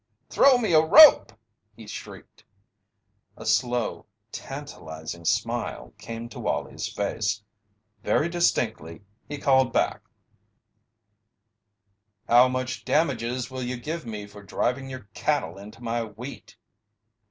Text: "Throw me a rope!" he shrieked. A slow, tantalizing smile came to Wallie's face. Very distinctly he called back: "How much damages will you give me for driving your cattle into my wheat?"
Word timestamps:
"Throw 0.31 0.57
me 0.57 0.73
a 0.73 0.81
rope!" 0.81 1.31
he 1.75 1.85
shrieked. 1.85 2.43
A 3.37 3.45
slow, 3.45 4.07
tantalizing 4.31 5.25
smile 5.25 5.93
came 5.99 6.27
to 6.29 6.39
Wallie's 6.39 6.87
face. 6.87 7.43
Very 8.01 8.27
distinctly 8.27 9.03
he 9.29 9.37
called 9.37 9.71
back: 9.71 10.01
"How 12.27 12.47
much 12.47 12.83
damages 12.83 13.51
will 13.51 13.61
you 13.61 13.77
give 13.79 14.03
me 14.03 14.25
for 14.25 14.41
driving 14.41 14.89
your 14.89 15.07
cattle 15.13 15.59
into 15.59 15.83
my 15.83 16.03
wheat?" 16.05 16.57